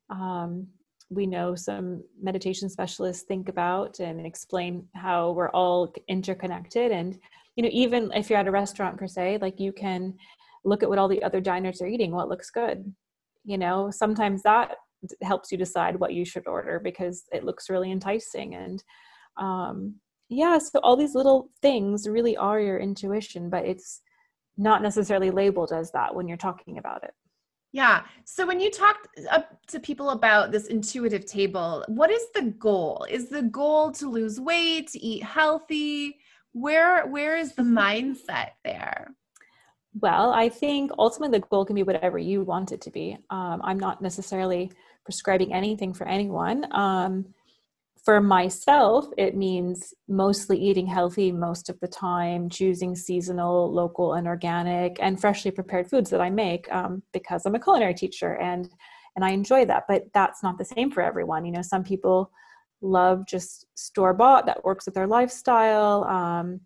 um, 0.09 0.67
we 1.09 1.27
know 1.27 1.55
some 1.55 2.03
meditation 2.21 2.69
specialists 2.69 3.23
think 3.23 3.47
about 3.49 3.99
and 3.99 4.25
explain 4.25 4.87
how 4.95 5.31
we're 5.31 5.51
all 5.51 5.93
interconnected. 6.07 6.91
And, 6.91 7.19
you 7.55 7.63
know, 7.63 7.69
even 7.71 8.11
if 8.13 8.29
you're 8.29 8.39
at 8.39 8.47
a 8.47 8.51
restaurant 8.51 8.97
per 8.97 9.07
se, 9.07 9.39
like 9.41 9.59
you 9.59 9.71
can 9.71 10.15
look 10.63 10.81
at 10.81 10.89
what 10.89 10.97
all 10.97 11.07
the 11.07 11.23
other 11.23 11.39
diners 11.39 11.81
are 11.81 11.87
eating, 11.87 12.11
what 12.11 12.29
looks 12.29 12.49
good. 12.49 12.91
You 13.43 13.59
know, 13.59 13.91
sometimes 13.91 14.41
that 14.43 14.77
helps 15.21 15.51
you 15.51 15.57
decide 15.57 15.99
what 15.99 16.13
you 16.13 16.25
should 16.25 16.47
order 16.47 16.79
because 16.83 17.23
it 17.31 17.43
looks 17.43 17.69
really 17.69 17.91
enticing 17.91 18.55
and 18.55 18.83
um, 19.37 19.95
yeah 20.29 20.57
so 20.57 20.79
all 20.79 20.95
these 20.95 21.15
little 21.15 21.49
things 21.61 22.07
really 22.07 22.35
are 22.37 22.59
your 22.59 22.79
intuition 22.79 23.49
but 23.49 23.65
it's 23.65 24.01
not 24.57 24.81
necessarily 24.81 25.31
labeled 25.31 25.73
as 25.73 25.91
that 25.91 26.15
when 26.15 26.27
you're 26.27 26.37
talking 26.37 26.77
about 26.77 27.03
it. 27.03 27.13
Yeah 27.71 28.03
so 28.23 28.47
when 28.47 28.59
you 28.59 28.71
talk 28.71 29.07
to 29.67 29.79
people 29.79 30.11
about 30.11 30.51
this 30.51 30.67
intuitive 30.67 31.25
table 31.25 31.83
what 31.87 32.09
is 32.09 32.23
the 32.33 32.53
goal? 32.59 33.05
Is 33.09 33.29
the 33.29 33.43
goal 33.43 33.91
to 33.93 34.09
lose 34.09 34.39
weight 34.39 34.87
to 34.91 34.99
eat 34.99 35.23
healthy? 35.23 36.17
Where 36.53 37.05
where 37.07 37.35
is 37.35 37.53
the 37.53 37.63
mindset 37.63 38.51
there 38.63 39.13
well, 40.01 40.31
I 40.33 40.49
think 40.49 40.91
ultimately 40.99 41.39
the 41.39 41.45
goal 41.47 41.65
can 41.65 41.75
be 41.75 41.83
whatever 41.83 42.17
you 42.17 42.41
want 42.41 42.71
it 42.71 42.81
to 42.81 42.91
be. 42.91 43.17
Um, 43.29 43.61
I'm 43.63 43.79
not 43.79 44.01
necessarily 44.01 44.71
prescribing 45.05 45.53
anything 45.53 45.93
for 45.93 46.07
anyone. 46.07 46.67
Um, 46.73 47.33
for 48.03 48.21
myself, 48.21 49.07
it 49.17 49.35
means 49.35 49.93
mostly 50.07 50.59
eating 50.59 50.85
healthy 50.85 51.31
most 51.31 51.69
of 51.69 51.79
the 51.79 51.87
time, 51.87 52.49
choosing 52.49 52.95
seasonal, 52.95 53.73
local, 53.73 54.13
and 54.13 54.27
organic, 54.27 54.97
and 54.99 55.19
freshly 55.19 55.49
prepared 55.49 55.89
foods 55.89 56.11
that 56.11 56.21
I 56.21 56.29
make 56.29 56.71
um, 56.71 57.01
because 57.13 57.45
I'm 57.45 57.55
a 57.55 57.59
culinary 57.59 57.95
teacher 57.95 58.37
and 58.37 58.69
and 59.15 59.23
I 59.23 59.29
enjoy 59.29 59.65
that. 59.65 59.85
But 59.87 60.07
that's 60.13 60.43
not 60.43 60.57
the 60.57 60.65
same 60.65 60.91
for 60.91 61.01
everyone. 61.01 61.45
You 61.45 61.53
know, 61.53 61.61
some 61.61 61.83
people 61.83 62.31
love 62.81 63.25
just 63.25 63.65
store 63.75 64.13
bought 64.13 64.45
that 64.45 64.63
works 64.63 64.85
with 64.85 64.93
their 64.93 65.07
lifestyle, 65.07 66.03
um, 66.03 66.59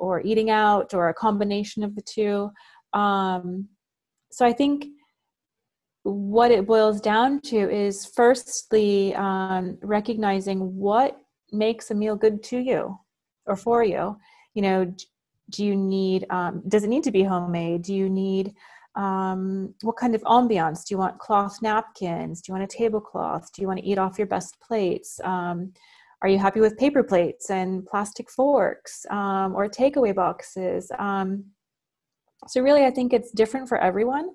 or 0.00 0.20
eating 0.22 0.50
out, 0.50 0.94
or 0.94 1.08
a 1.08 1.14
combination 1.14 1.84
of 1.84 1.94
the 1.94 2.02
two. 2.02 2.50
Um, 2.92 3.68
so 4.30 4.44
I 4.44 4.52
think 4.52 4.86
what 6.02 6.50
it 6.50 6.66
boils 6.66 7.00
down 7.00 7.40
to 7.42 7.56
is 7.56 8.06
firstly 8.06 9.14
um, 9.14 9.78
recognizing 9.82 10.76
what 10.76 11.20
makes 11.52 11.90
a 11.90 11.94
meal 11.94 12.16
good 12.16 12.42
to 12.44 12.58
you 12.58 12.98
or 13.46 13.56
for 13.56 13.84
you. 13.84 14.16
You 14.54 14.62
know 14.62 14.94
do 15.50 15.64
you 15.64 15.76
need 15.76 16.26
um, 16.30 16.62
does 16.68 16.84
it 16.84 16.88
need 16.88 17.04
to 17.04 17.10
be 17.10 17.22
homemade? 17.22 17.82
Do 17.82 17.94
you 17.94 18.08
need 18.08 18.54
um, 18.94 19.74
what 19.82 19.96
kind 19.96 20.14
of 20.14 20.22
ambiance? 20.22 20.86
Do 20.86 20.94
you 20.94 20.98
want 20.98 21.18
cloth 21.18 21.60
napkins? 21.62 22.40
Do 22.40 22.50
you 22.50 22.58
want 22.58 22.72
a 22.72 22.76
tablecloth? 22.76 23.52
Do 23.52 23.62
you 23.62 23.68
want 23.68 23.80
to 23.80 23.86
eat 23.86 23.98
off 23.98 24.18
your 24.18 24.26
best 24.26 24.56
plates? 24.60 25.20
Um, 25.22 25.72
are 26.22 26.28
you 26.28 26.38
happy 26.38 26.60
with 26.60 26.78
paper 26.78 27.02
plates 27.02 27.50
and 27.50 27.86
plastic 27.86 28.30
forks 28.30 29.06
um, 29.10 29.54
or 29.54 29.68
takeaway 29.68 30.14
boxes 30.14 30.90
um, 30.98 31.44
So, 32.46 32.60
really, 32.62 32.84
I 32.84 32.90
think 32.90 33.12
it's 33.12 33.30
different 33.30 33.68
for 33.68 33.78
everyone, 33.78 34.30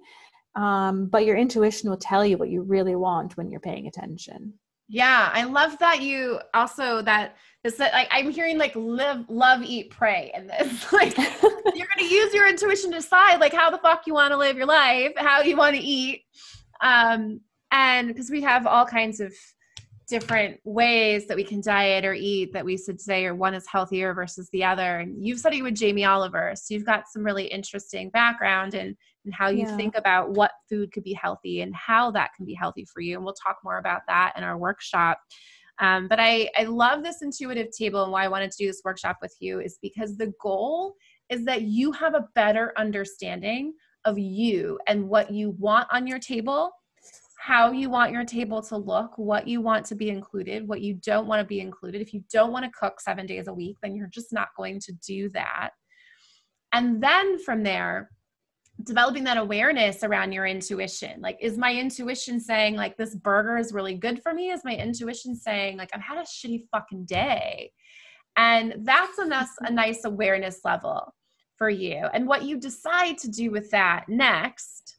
um, 0.56 1.08
but 1.08 1.26
your 1.26 1.38
intuition 1.38 1.90
will 1.90 1.98
tell 1.98 2.26
you 2.26 2.38
what 2.38 2.50
you 2.50 2.62
really 2.62 2.96
want 2.96 3.38
when 3.38 3.50
you're 3.50 3.60
paying 3.60 3.88
attention. 3.88 4.54
Yeah, 4.88 5.32
I 5.34 5.46
love 5.46 5.80
that 5.80 6.02
you 6.02 6.40
also 6.54 7.02
that 7.02 7.36
this 7.64 7.80
like 7.80 8.08
I'm 8.12 8.30
hearing 8.30 8.60
like 8.60 8.76
live, 8.76 9.26
love, 9.30 9.64
eat, 9.64 9.90
pray 9.90 10.32
in 10.36 10.48
this. 10.48 10.86
Like 10.92 11.18
you're 11.18 11.88
gonna 11.96 12.08
use 12.08 12.34
your 12.34 12.48
intuition 12.48 12.92
to 12.92 12.98
decide 12.98 13.40
like 13.40 13.54
how 13.54 13.72
the 13.72 13.80
fuck 13.80 14.06
you 14.06 14.14
want 14.14 14.32
to 14.32 14.38
live 14.38 14.58
your 14.58 14.68
life, 14.68 15.14
how 15.18 15.42
you 15.42 15.58
want 15.58 15.76
to 15.76 15.82
eat, 15.82 16.24
um, 16.82 17.42
and 17.72 18.08
because 18.10 18.30
we 18.30 18.42
have 18.42 18.68
all 18.68 18.86
kinds 18.86 19.20
of 19.20 19.34
different 20.08 20.60
ways 20.64 21.28
that 21.28 21.38
we 21.38 21.44
can 21.44 21.62
diet 21.62 22.06
or 22.06 22.14
eat 22.14 22.54
that 22.54 22.66
we 22.66 22.78
should 22.78 23.02
say 23.02 23.26
or 23.26 23.36
one 23.36 23.54
is 23.54 23.68
healthier 23.68 24.14
versus 24.14 24.50
the 24.52 24.64
other. 24.64 25.00
And 25.00 25.26
you've 25.26 25.40
studied 25.40 25.64
with 25.64 25.76
Jamie 25.76 26.06
Oliver 26.06 26.54
so 26.56 26.74
you've 26.74 26.86
got 26.86 27.08
some 27.08 27.24
really 27.24 27.46
interesting 27.46 28.10
background 28.10 28.74
and 28.74 28.96
and 29.26 29.34
how 29.34 29.50
you 29.50 29.64
yeah. 29.64 29.76
think 29.76 29.98
about 29.98 30.32
what 30.32 30.52
food 30.70 30.92
could 30.92 31.04
be 31.04 31.14
healthy 31.14 31.62
and 31.62 31.76
how 31.76 32.12
that 32.12 32.30
can 32.36 32.46
be 32.46 32.54
healthy 32.54 32.86
for 32.86 33.02
you. 33.02 33.16
And 33.16 33.26
we'll 33.26 33.34
talk 33.34 33.58
more 33.64 33.80
about 33.80 34.02
that 34.08 34.34
in 34.38 34.44
our 34.44 34.58
workshop. 34.58 35.20
Um, 35.80 36.08
but 36.08 36.20
I, 36.20 36.50
I 36.58 36.64
love 36.64 37.04
this 37.04 37.22
intuitive 37.22 37.68
table 37.78 38.04
and 38.04 38.12
why 38.12 38.24
i 38.24 38.30
wanted 38.30 38.52
to 38.52 38.58
do 38.58 38.68
this 38.68 38.82
workshop 38.86 39.18
with 39.22 39.36
you 39.40 39.60
is 39.60 39.78
because 39.82 40.16
the 40.16 40.34
goal 40.42 40.96
is 41.30 41.44
that 41.46 41.64
you 41.64 41.92
have 41.92 42.14
a 42.14 42.28
better 42.34 42.72
understanding 42.78 43.74
of 44.06 44.18
you 44.18 44.80
and 44.88 45.10
what 45.10 45.32
you 45.32 45.50
want 45.52 45.88
on 45.92 46.08
your 46.08 46.20
table 46.20 46.72
how 47.46 47.72
you 47.72 47.92
want 47.92 48.12
your 48.12 48.26
table 48.26 48.60
to 48.60 48.76
look, 48.76 49.16
what 49.20 49.48
you 49.48 49.62
want 49.62 49.86
to 49.86 49.94
be 49.94 50.10
included, 50.10 50.68
what 50.68 50.82
you 50.82 50.96
don't 50.96 51.28
want 51.28 51.40
to 51.40 51.46
be 51.46 51.60
included. 51.60 52.02
If 52.02 52.12
you 52.12 52.24
don't 52.34 52.52
want 52.52 52.66
to 52.66 52.72
cook 52.72 53.00
seven 53.00 53.28
days 53.28 53.48
a 53.48 53.54
week, 53.54 53.78
then 53.84 53.96
you're 53.96 54.08
just 54.08 54.34
not 54.34 54.48
going 54.58 54.80
to 54.80 54.92
do 54.94 55.30
that. 55.30 55.70
And 56.74 57.04
then 57.04 57.38
from 57.38 57.62
there, 57.62 58.10
developing 58.82 59.24
that 59.26 59.38
awareness 59.38 60.04
around 60.04 60.32
your 60.32 60.48
intuition. 60.48 61.22
Like, 61.22 61.38
is 61.40 61.56
my 61.56 61.72
intuition 61.72 62.40
saying, 62.40 62.78
like, 62.78 62.98
this 62.98 63.14
burger 63.14 63.58
is 63.58 63.74
really 63.74 63.94
good 63.94 64.24
for 64.24 64.34
me? 64.34 64.50
Is 64.50 64.66
my 64.66 64.76
intuition 64.76 65.36
saying, 65.36 65.78
like, 65.78 65.92
I've 65.94 66.02
had 66.02 66.18
a 66.18 66.22
shitty 66.22 66.64
fucking 66.72 67.06
day? 67.06 67.72
And 68.38 68.74
that's 68.80 69.20
a 69.20 69.26
nice, 69.26 69.56
a 69.60 69.72
nice 69.72 70.04
awareness 70.04 70.62
level 70.66 71.14
for 71.58 71.70
you. 71.70 72.08
And 72.12 72.28
what 72.28 72.42
you 72.42 72.58
decide 72.58 73.20
to 73.20 73.30
do 73.30 73.52
with 73.52 73.70
that 73.70 74.06
next 74.10 74.98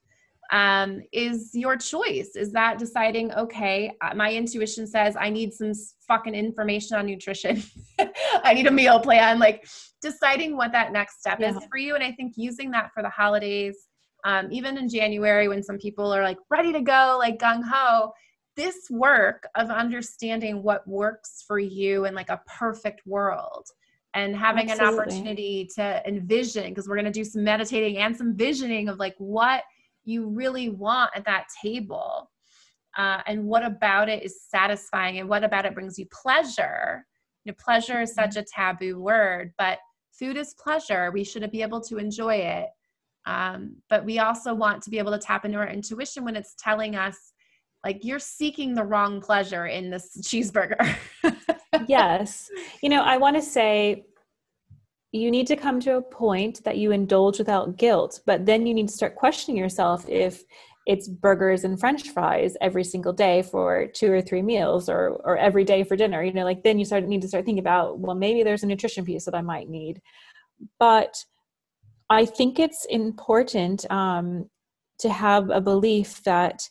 um, 0.50 1.02
is 1.12 1.50
your 1.54 1.76
choice. 1.76 2.36
Is 2.36 2.52
that 2.52 2.78
deciding, 2.78 3.32
okay, 3.32 3.92
uh, 4.00 4.14
my 4.14 4.32
intuition 4.32 4.86
says 4.86 5.16
I 5.18 5.30
need 5.30 5.52
some 5.52 5.72
fucking 6.06 6.34
information 6.34 6.96
on 6.96 7.06
nutrition. 7.06 7.62
I 8.44 8.54
need 8.54 8.66
a 8.66 8.70
meal 8.70 9.00
plan. 9.00 9.38
Like 9.38 9.66
deciding 10.02 10.56
what 10.56 10.72
that 10.72 10.92
next 10.92 11.20
step 11.20 11.40
yeah. 11.40 11.56
is 11.56 11.64
for 11.70 11.78
you. 11.78 11.94
And 11.94 12.04
I 12.04 12.12
think 12.12 12.34
using 12.36 12.70
that 12.72 12.90
for 12.94 13.02
the 13.02 13.10
holidays, 13.10 13.86
um, 14.24 14.48
even 14.50 14.78
in 14.78 14.88
January 14.88 15.48
when 15.48 15.62
some 15.62 15.78
people 15.78 16.12
are 16.12 16.22
like 16.22 16.38
ready 16.50 16.72
to 16.72 16.80
go, 16.80 17.16
like 17.18 17.38
gung 17.38 17.62
ho, 17.64 18.12
this 18.56 18.88
work 18.90 19.46
of 19.54 19.68
understanding 19.70 20.62
what 20.62 20.86
works 20.88 21.44
for 21.46 21.58
you 21.58 22.06
in 22.06 22.14
like 22.14 22.30
a 22.30 22.40
perfect 22.46 23.02
world 23.06 23.66
and 24.14 24.34
having 24.34 24.70
Absolutely. 24.70 24.94
an 24.94 25.00
opportunity 25.00 25.68
to 25.74 26.08
envision 26.08 26.70
because 26.70 26.88
we're 26.88 26.94
going 26.94 27.04
to 27.04 27.10
do 27.10 27.24
some 27.24 27.44
meditating 27.44 27.98
and 27.98 28.16
some 28.16 28.34
visioning 28.36 28.88
of 28.88 28.98
like 28.98 29.14
what– 29.18 29.62
you 30.06 30.28
really 30.28 30.70
want 30.70 31.10
at 31.14 31.24
that 31.24 31.46
table 31.62 32.30
uh, 32.96 33.20
and 33.26 33.44
what 33.44 33.64
about 33.64 34.08
it 34.08 34.22
is 34.22 34.42
satisfying 34.48 35.18
and 35.18 35.28
what 35.28 35.44
about 35.44 35.66
it 35.66 35.74
brings 35.74 35.98
you 35.98 36.06
pleasure? 36.10 37.04
You 37.44 37.52
know, 37.52 37.56
pleasure 37.62 38.00
is 38.00 38.14
such 38.14 38.36
a 38.36 38.44
taboo 38.44 38.98
word 38.98 39.52
but 39.58 39.78
food 40.18 40.36
is 40.36 40.54
pleasure. 40.54 41.10
We 41.12 41.24
should 41.24 41.48
be 41.50 41.62
able 41.62 41.80
to 41.82 41.98
enjoy 41.98 42.36
it. 42.36 42.68
Um, 43.26 43.76
but 43.90 44.04
we 44.04 44.18
also 44.18 44.54
want 44.54 44.82
to 44.84 44.90
be 44.90 44.98
able 44.98 45.12
to 45.12 45.18
tap 45.18 45.44
into 45.44 45.58
our 45.58 45.68
intuition 45.68 46.24
when 46.24 46.36
it's 46.36 46.54
telling 46.58 46.96
us 46.96 47.16
like 47.84 48.04
you're 48.04 48.18
seeking 48.18 48.74
the 48.74 48.84
wrong 48.84 49.20
pleasure 49.20 49.66
in 49.66 49.90
this 49.90 50.16
cheeseburger. 50.22 50.96
Yes. 51.86 52.50
You 52.82 52.88
know 52.88 53.02
i 53.02 53.16
want 53.16 53.36
to 53.36 53.42
say 53.42 54.06
you 55.16 55.30
need 55.30 55.46
to 55.46 55.56
come 55.56 55.80
to 55.80 55.96
a 55.96 56.02
point 56.02 56.62
that 56.64 56.78
you 56.78 56.92
indulge 56.92 57.38
without 57.38 57.76
guilt 57.76 58.20
but 58.26 58.46
then 58.46 58.66
you 58.66 58.74
need 58.74 58.88
to 58.88 58.94
start 58.94 59.16
questioning 59.16 59.56
yourself 59.56 60.08
if 60.08 60.44
it's 60.86 61.08
burgers 61.08 61.64
and 61.64 61.78
french 61.80 62.10
fries 62.10 62.56
every 62.60 62.84
single 62.84 63.12
day 63.12 63.42
for 63.42 63.86
two 63.88 64.10
or 64.12 64.22
three 64.22 64.42
meals 64.42 64.88
or 64.88 65.20
or 65.24 65.36
every 65.36 65.64
day 65.64 65.82
for 65.82 65.96
dinner 65.96 66.22
you 66.22 66.32
know 66.32 66.44
like 66.44 66.62
then 66.62 66.78
you 66.78 66.84
start 66.84 67.04
need 67.04 67.22
to 67.22 67.28
start 67.28 67.44
thinking 67.44 67.60
about 67.60 67.98
well 67.98 68.14
maybe 68.14 68.42
there's 68.42 68.62
a 68.62 68.66
nutrition 68.66 69.04
piece 69.04 69.24
that 69.24 69.34
i 69.34 69.42
might 69.42 69.68
need. 69.68 70.00
But 70.78 71.16
i 72.08 72.24
think 72.24 72.58
it's 72.58 72.86
important 72.86 73.90
um, 73.90 74.48
to 74.98 75.10
have 75.10 75.50
a 75.50 75.60
belief 75.60 76.22
that 76.24 76.62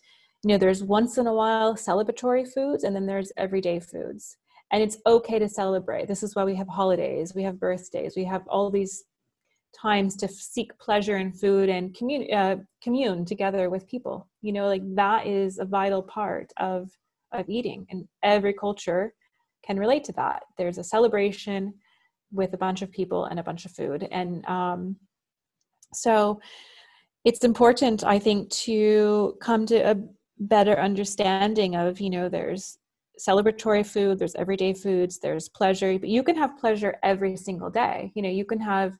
you 0.43 0.49
know 0.49 0.57
there's 0.57 0.83
once 0.83 1.17
in 1.17 1.27
a 1.27 1.33
while 1.33 1.75
celebratory 1.75 2.47
foods 2.51 2.83
and 2.83 2.95
then 2.95 3.05
there's 3.05 3.31
everyday 3.37 3.79
foods 3.79 4.37
and 4.71 4.81
it's 4.81 4.97
okay 5.05 5.39
to 5.39 5.47
celebrate. 5.47 6.07
This 6.07 6.23
is 6.23 6.35
why 6.35 6.43
we 6.43 6.55
have 6.55 6.67
holidays 6.67 7.33
we 7.35 7.43
have 7.43 7.59
birthdays 7.59 8.15
we 8.15 8.25
have 8.25 8.47
all 8.47 8.69
these 8.69 9.03
times 9.75 10.15
to 10.15 10.27
seek 10.27 10.77
pleasure 10.79 11.17
in 11.17 11.33
food 11.33 11.67
and 11.69 11.93
commune 11.93 12.33
uh, 12.33 12.57
commune 12.81 13.25
together 13.25 13.69
with 13.69 13.87
people. 13.87 14.27
You 14.41 14.53
know 14.53 14.67
like 14.67 14.83
that 14.95 15.27
is 15.27 15.59
a 15.59 15.65
vital 15.65 16.01
part 16.01 16.51
of 16.57 16.89
of 17.31 17.49
eating 17.49 17.85
and 17.89 18.07
every 18.23 18.53
culture 18.53 19.13
can 19.65 19.79
relate 19.79 20.03
to 20.05 20.13
that. 20.13 20.43
There's 20.57 20.77
a 20.77 20.83
celebration 20.83 21.73
with 22.31 22.53
a 22.53 22.57
bunch 22.57 22.81
of 22.81 22.91
people 22.91 23.25
and 23.25 23.39
a 23.39 23.43
bunch 23.43 23.65
of 23.65 23.71
food 23.71 24.07
and 24.11 24.45
um, 24.45 24.95
so 25.93 26.39
it's 27.23 27.43
important 27.43 28.03
i 28.03 28.19
think 28.19 28.49
to 28.49 29.35
come 29.41 29.65
to 29.65 29.91
a 29.91 29.95
better 30.39 30.77
understanding 30.79 31.75
of 31.75 31.99
you 31.99 32.09
know 32.09 32.27
there's 32.29 32.77
celebratory 33.19 33.85
food, 33.85 34.19
there's 34.19 34.35
everyday 34.35 34.73
foods, 34.73 35.19
there's 35.19 35.49
pleasure, 35.49 35.97
but 35.99 36.09
you 36.09 36.23
can 36.23 36.35
have 36.35 36.57
pleasure 36.57 36.95
every 37.03 37.35
single 37.37 37.69
day. 37.69 38.11
You 38.15 38.21
know, 38.21 38.29
you 38.29 38.45
can 38.45 38.59
have 38.59 38.97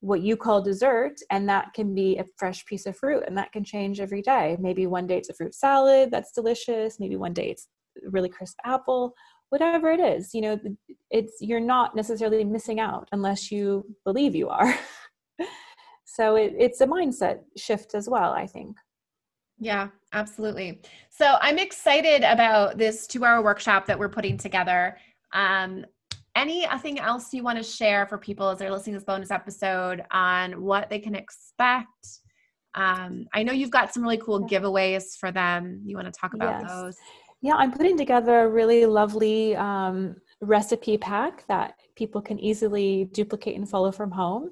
what 0.00 0.22
you 0.22 0.36
call 0.36 0.62
dessert, 0.62 1.14
and 1.30 1.48
that 1.48 1.72
can 1.74 1.94
be 1.94 2.18
a 2.18 2.24
fresh 2.36 2.64
piece 2.66 2.86
of 2.86 2.96
fruit, 2.96 3.24
and 3.26 3.36
that 3.36 3.52
can 3.52 3.64
change 3.64 4.00
every 4.00 4.22
day. 4.22 4.56
Maybe 4.60 4.86
one 4.86 5.06
day 5.06 5.18
it's 5.18 5.30
a 5.30 5.34
fruit 5.34 5.54
salad 5.54 6.10
that's 6.10 6.32
delicious, 6.32 7.00
maybe 7.00 7.16
one 7.16 7.32
day 7.32 7.50
it's 7.50 7.68
a 8.04 8.10
really 8.10 8.28
crisp 8.28 8.58
apple, 8.64 9.14
whatever 9.48 9.90
it 9.90 10.00
is. 10.00 10.34
You 10.34 10.42
know, 10.42 10.60
it's 11.10 11.36
you're 11.40 11.60
not 11.60 11.96
necessarily 11.96 12.44
missing 12.44 12.78
out 12.78 13.08
unless 13.12 13.50
you 13.50 13.86
believe 14.04 14.34
you 14.34 14.48
are. 14.48 14.74
so 16.04 16.36
it, 16.36 16.54
it's 16.58 16.80
a 16.80 16.86
mindset 16.86 17.40
shift 17.56 17.94
as 17.94 18.08
well, 18.08 18.32
I 18.32 18.46
think. 18.46 18.76
Yeah, 19.58 19.88
absolutely. 20.12 20.80
So 21.10 21.36
I'm 21.40 21.58
excited 21.58 22.22
about 22.22 22.76
this 22.76 23.06
two 23.06 23.24
hour 23.24 23.42
workshop 23.42 23.86
that 23.86 23.98
we're 23.98 24.08
putting 24.08 24.36
together. 24.36 24.98
Um, 25.32 25.86
anything 26.34 26.98
else 27.00 27.32
you 27.32 27.42
want 27.42 27.58
to 27.58 27.64
share 27.64 28.06
for 28.06 28.18
people 28.18 28.50
as 28.50 28.58
they're 28.58 28.70
listening 28.70 28.94
to 28.94 29.00
this 29.00 29.06
bonus 29.06 29.30
episode 29.30 30.04
on 30.10 30.62
what 30.62 30.90
they 30.90 30.98
can 30.98 31.14
expect? 31.14 32.20
Um, 32.74 33.26
I 33.32 33.42
know 33.42 33.52
you've 33.52 33.70
got 33.70 33.94
some 33.94 34.02
really 34.02 34.18
cool 34.18 34.46
giveaways 34.46 35.16
for 35.18 35.32
them. 35.32 35.80
You 35.84 35.96
want 35.96 36.12
to 36.12 36.20
talk 36.20 36.34
about 36.34 36.60
yes. 36.60 36.70
those? 36.70 36.96
Yeah, 37.40 37.54
I'm 37.54 37.72
putting 37.72 37.96
together 37.96 38.40
a 38.40 38.48
really 38.48 38.84
lovely 38.84 39.56
um, 39.56 40.16
recipe 40.40 40.98
pack 40.98 41.46
that 41.48 41.74
people 41.94 42.20
can 42.20 42.38
easily 42.38 43.08
duplicate 43.12 43.56
and 43.56 43.68
follow 43.68 43.90
from 43.90 44.10
home. 44.10 44.50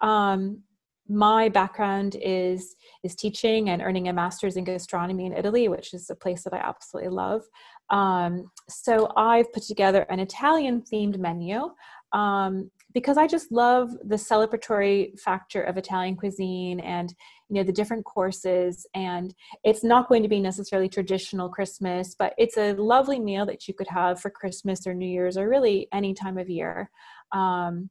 Um, 0.00 0.60
my 1.08 1.48
background 1.48 2.16
is 2.20 2.76
is 3.02 3.14
teaching 3.14 3.70
and 3.70 3.82
earning 3.82 4.08
a 4.08 4.12
master's 4.12 4.56
in 4.56 4.64
gastronomy 4.64 5.26
in 5.26 5.32
Italy, 5.32 5.68
which 5.68 5.92
is 5.92 6.08
a 6.10 6.14
place 6.14 6.44
that 6.44 6.54
I 6.54 6.58
absolutely 6.58 7.10
love. 7.10 7.42
Um, 7.90 8.50
so 8.68 9.12
I've 9.16 9.52
put 9.52 9.64
together 9.64 10.06
an 10.08 10.20
Italian 10.20 10.82
themed 10.82 11.18
menu 11.18 11.70
um, 12.12 12.70
because 12.94 13.18
I 13.18 13.26
just 13.26 13.52
love 13.52 13.90
the 14.04 14.14
celebratory 14.14 15.18
factor 15.20 15.62
of 15.62 15.76
Italian 15.76 16.16
cuisine 16.16 16.80
and 16.80 17.12
you 17.50 17.56
know 17.56 17.64
the 17.64 17.72
different 17.72 18.04
courses. 18.04 18.86
And 18.94 19.34
it's 19.62 19.84
not 19.84 20.08
going 20.08 20.22
to 20.22 20.28
be 20.28 20.40
necessarily 20.40 20.88
traditional 20.88 21.50
Christmas, 21.50 22.14
but 22.18 22.32
it's 22.38 22.56
a 22.56 22.72
lovely 22.74 23.18
meal 23.18 23.44
that 23.46 23.68
you 23.68 23.74
could 23.74 23.88
have 23.88 24.20
for 24.20 24.30
Christmas 24.30 24.86
or 24.86 24.94
New 24.94 25.08
Year's 25.08 25.36
or 25.36 25.48
really 25.48 25.88
any 25.92 26.14
time 26.14 26.38
of 26.38 26.48
year. 26.48 26.90
Um, 27.32 27.90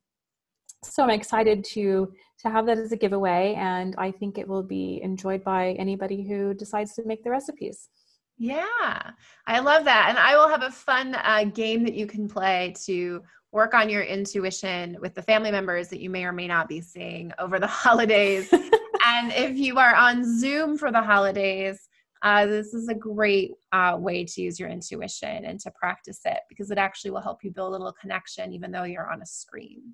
so 0.83 1.03
I'm 1.03 1.09
excited 1.09 1.63
to 1.73 2.11
to 2.39 2.49
have 2.49 2.65
that 2.65 2.77
as 2.77 2.91
a 2.91 2.97
giveaway, 2.97 3.55
and 3.57 3.95
I 3.97 4.11
think 4.11 4.37
it 4.37 4.47
will 4.47 4.63
be 4.63 4.99
enjoyed 5.01 5.43
by 5.43 5.73
anybody 5.79 6.27
who 6.27 6.53
decides 6.53 6.93
to 6.95 7.05
make 7.05 7.23
the 7.23 7.29
recipes. 7.29 7.89
Yeah, 8.37 9.11
I 9.47 9.59
love 9.59 9.85
that, 9.85 10.07
and 10.09 10.17
I 10.17 10.35
will 10.35 10.49
have 10.49 10.63
a 10.63 10.71
fun 10.71 11.15
uh, 11.15 11.45
game 11.45 11.83
that 11.85 11.93
you 11.93 12.05
can 12.05 12.27
play 12.27 12.73
to 12.85 13.21
work 13.51 13.73
on 13.75 13.87
your 13.87 14.01
intuition 14.01 14.97
with 14.99 15.13
the 15.13 15.21
family 15.21 15.51
members 15.51 15.87
that 15.89 16.01
you 16.01 16.09
may 16.09 16.25
or 16.25 16.33
may 16.33 16.47
not 16.47 16.67
be 16.67 16.81
seeing 16.81 17.31
over 17.39 17.59
the 17.59 17.67
holidays. 17.85 18.51
and 19.05 19.31
if 19.31 19.55
you 19.55 19.77
are 19.77 19.95
on 19.95 20.39
Zoom 20.39 20.77
for 20.77 20.91
the 20.91 21.01
holidays, 21.01 21.87
uh, 22.23 22.45
this 22.45 22.73
is 22.73 22.87
a 22.87 22.95
great 22.95 23.51
uh, 23.73 23.95
way 23.99 24.23
to 24.23 24.41
use 24.41 24.59
your 24.59 24.69
intuition 24.69 25.45
and 25.45 25.59
to 25.59 25.69
practice 25.71 26.21
it 26.25 26.39
because 26.49 26.71
it 26.71 26.77
actually 26.77 27.11
will 27.11 27.21
help 27.21 27.43
you 27.43 27.51
build 27.51 27.69
a 27.69 27.77
little 27.77 27.93
connection 27.93 28.53
even 28.53 28.71
though 28.71 28.83
you're 28.83 29.11
on 29.11 29.21
a 29.21 29.25
screen. 29.25 29.93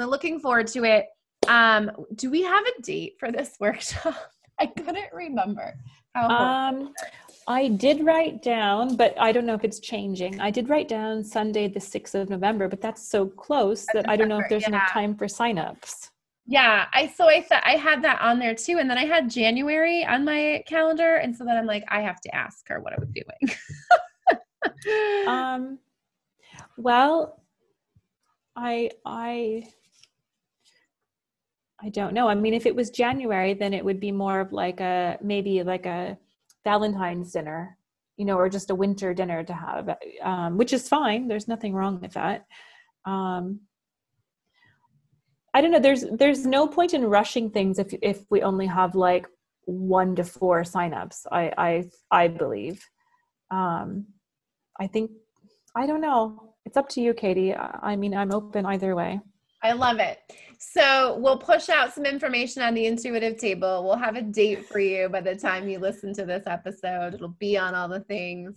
So 0.00 0.06
looking 0.06 0.38
forward 0.38 0.68
to 0.68 0.84
it. 0.84 1.06
Um, 1.48 1.90
do 2.14 2.30
we 2.30 2.42
have 2.42 2.64
a 2.64 2.82
date 2.82 3.16
for 3.18 3.32
this 3.32 3.56
workshop? 3.60 4.14
I 4.60 4.66
couldn't 4.66 5.12
remember. 5.12 5.74
um, 6.14 6.92
I 7.46 7.68
did 7.68 8.04
write 8.04 8.42
down, 8.42 8.96
but 8.96 9.14
I 9.18 9.32
don't 9.32 9.46
know 9.46 9.54
if 9.54 9.64
it's 9.64 9.80
changing. 9.80 10.40
I 10.40 10.50
did 10.50 10.68
write 10.68 10.88
down 10.88 11.24
Sunday, 11.24 11.68
the 11.68 11.80
6th 11.80 12.14
of 12.14 12.28
November, 12.28 12.68
but 12.68 12.80
that's 12.80 13.08
so 13.08 13.26
close 13.26 13.86
that's 13.86 14.06
that 14.06 14.08
I 14.08 14.16
don't 14.16 14.28
know 14.28 14.38
if 14.38 14.48
there's 14.48 14.62
yeah. 14.62 14.68
enough 14.68 14.90
time 14.90 15.16
for 15.16 15.26
signups. 15.26 16.10
Yeah, 16.46 16.86
I 16.92 17.08
so 17.08 17.28
I 17.28 17.42
thought 17.42 17.62
I 17.64 17.72
had 17.72 18.02
that 18.02 18.20
on 18.20 18.38
there 18.38 18.54
too, 18.54 18.78
and 18.78 18.88
then 18.88 18.96
I 18.96 19.04
had 19.04 19.30
January 19.30 20.04
on 20.04 20.24
my 20.24 20.62
calendar, 20.66 21.16
and 21.16 21.36
so 21.36 21.44
then 21.44 21.56
I'm 21.56 21.66
like, 21.66 21.84
I 21.88 22.00
have 22.00 22.20
to 22.22 22.34
ask 22.34 22.66
her 22.68 22.80
what 22.80 22.94
I 22.94 22.96
was 22.98 23.10
doing. 23.10 25.26
um, 25.28 25.78
well, 26.78 27.42
I 28.56 28.90
I 29.04 29.68
I 31.82 31.90
don't 31.90 32.12
know. 32.12 32.28
I 32.28 32.34
mean, 32.34 32.54
if 32.54 32.66
it 32.66 32.74
was 32.74 32.90
January, 32.90 33.54
then 33.54 33.72
it 33.72 33.84
would 33.84 34.00
be 34.00 34.10
more 34.10 34.40
of 34.40 34.52
like 34.52 34.80
a 34.80 35.18
maybe 35.22 35.62
like 35.62 35.86
a 35.86 36.18
Valentine's 36.64 37.32
dinner, 37.32 37.78
you 38.16 38.24
know, 38.24 38.36
or 38.36 38.48
just 38.48 38.70
a 38.70 38.74
winter 38.74 39.14
dinner 39.14 39.44
to 39.44 39.52
have, 39.52 39.96
um, 40.22 40.56
which 40.56 40.72
is 40.72 40.88
fine. 40.88 41.28
There's 41.28 41.46
nothing 41.48 41.74
wrong 41.74 42.00
with 42.00 42.14
that. 42.14 42.46
Um, 43.04 43.60
I 45.54 45.60
don't 45.60 45.70
know. 45.70 45.80
There's 45.80 46.04
there's 46.12 46.44
no 46.44 46.66
point 46.66 46.94
in 46.94 47.04
rushing 47.04 47.50
things 47.50 47.78
if 47.78 47.94
if 48.02 48.24
we 48.30 48.42
only 48.42 48.66
have 48.66 48.94
like 48.94 49.26
one 49.64 50.16
to 50.16 50.24
four 50.24 50.62
signups. 50.62 51.26
I 51.30 51.52
I 51.56 51.90
I 52.10 52.28
believe. 52.28 52.84
Um, 53.50 54.06
I 54.80 54.86
think 54.88 55.10
I 55.74 55.86
don't 55.86 56.00
know. 56.00 56.54
It's 56.64 56.76
up 56.76 56.88
to 56.90 57.00
you, 57.00 57.14
Katie. 57.14 57.54
I 57.54 57.96
mean, 57.96 58.14
I'm 58.14 58.32
open 58.32 58.66
either 58.66 58.94
way. 58.94 59.20
I 59.62 59.72
love 59.72 59.98
it. 59.98 60.20
So 60.58 61.16
we'll 61.18 61.38
push 61.38 61.68
out 61.68 61.92
some 61.92 62.04
information 62.04 62.62
on 62.62 62.74
the 62.74 62.86
intuitive 62.86 63.38
table. 63.38 63.84
We'll 63.84 63.96
have 63.96 64.16
a 64.16 64.22
date 64.22 64.66
for 64.66 64.80
you 64.80 65.08
by 65.08 65.20
the 65.20 65.36
time 65.36 65.68
you 65.68 65.78
listen 65.78 66.12
to 66.14 66.24
this 66.24 66.46
episode. 66.46 67.14
It'll 67.14 67.28
be 67.28 67.56
on 67.56 67.74
all 67.74 67.88
the 67.88 68.00
things. 68.00 68.56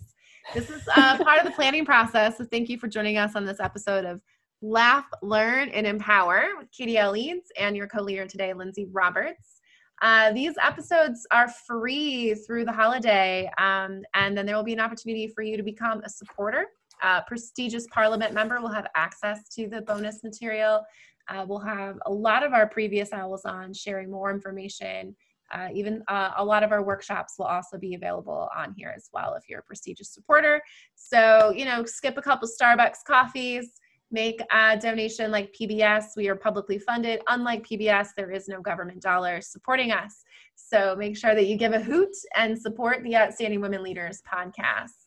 This 0.54 0.68
is 0.70 0.82
uh, 0.96 1.18
part 1.24 1.40
of 1.40 1.44
the 1.44 1.52
planning 1.52 1.84
process. 1.84 2.38
So 2.38 2.44
thank 2.44 2.68
you 2.68 2.78
for 2.78 2.88
joining 2.88 3.18
us 3.18 3.36
on 3.36 3.44
this 3.44 3.60
episode 3.60 4.04
of 4.04 4.20
Laugh, 4.60 5.06
Learn, 5.22 5.68
and 5.70 5.86
Empower 5.86 6.50
with 6.58 6.70
Katie. 6.70 7.02
Leeds 7.02 7.50
and 7.58 7.76
your 7.76 7.88
co-leader 7.88 8.26
today, 8.26 8.52
Lindsay 8.52 8.86
Roberts. 8.92 9.60
Uh, 10.00 10.32
these 10.32 10.54
episodes 10.60 11.26
are 11.30 11.48
free 11.48 12.34
through 12.34 12.64
the 12.64 12.72
holiday, 12.72 13.48
um, 13.58 14.02
and 14.14 14.36
then 14.36 14.46
there 14.46 14.56
will 14.56 14.64
be 14.64 14.72
an 14.72 14.80
opportunity 14.80 15.28
for 15.28 15.42
you 15.42 15.56
to 15.56 15.62
become 15.62 16.00
a 16.04 16.08
supporter. 16.08 16.66
Uh, 17.02 17.20
prestigious 17.22 17.86
Parliament 17.92 18.32
member 18.32 18.60
will 18.60 18.68
have 18.72 18.86
access 18.94 19.48
to 19.48 19.68
the 19.68 19.82
bonus 19.82 20.22
material. 20.22 20.82
Uh, 21.28 21.44
we'll 21.46 21.58
have 21.58 21.98
a 22.06 22.12
lot 22.12 22.42
of 22.42 22.52
our 22.52 22.68
previous 22.68 23.12
owls 23.12 23.44
on 23.44 23.72
sharing 23.72 24.10
more 24.10 24.30
information. 24.30 25.14
Uh, 25.52 25.68
even 25.74 26.02
uh, 26.08 26.30
a 26.36 26.44
lot 26.44 26.62
of 26.62 26.72
our 26.72 26.82
workshops 26.82 27.34
will 27.38 27.46
also 27.46 27.76
be 27.76 27.94
available 27.94 28.48
on 28.56 28.72
here 28.76 28.92
as 28.96 29.10
well 29.12 29.34
if 29.34 29.48
you're 29.48 29.60
a 29.60 29.64
prestigious 29.64 30.08
supporter. 30.08 30.62
So, 30.94 31.52
you 31.54 31.66
know, 31.66 31.84
skip 31.84 32.16
a 32.16 32.22
couple 32.22 32.48
Starbucks 32.48 33.04
coffees, 33.06 33.80
make 34.10 34.40
a 34.50 34.78
donation 34.78 35.30
like 35.30 35.54
PBS. 35.58 36.16
We 36.16 36.28
are 36.28 36.36
publicly 36.36 36.78
funded. 36.78 37.20
Unlike 37.28 37.66
PBS, 37.66 38.08
there 38.16 38.30
is 38.30 38.48
no 38.48 38.60
government 38.62 39.02
dollars 39.02 39.48
supporting 39.48 39.90
us. 39.90 40.22
So 40.54 40.94
make 40.96 41.16
sure 41.16 41.34
that 41.34 41.46
you 41.46 41.56
give 41.56 41.72
a 41.72 41.80
hoot 41.80 42.14
and 42.36 42.58
support 42.58 43.02
the 43.02 43.16
Outstanding 43.16 43.60
Women 43.60 43.82
Leaders 43.82 44.22
podcast. 44.22 45.01